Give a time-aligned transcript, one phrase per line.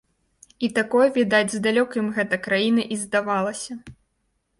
[0.67, 3.77] І такой, відаць, здалёк ім гэта краіна і здавалася.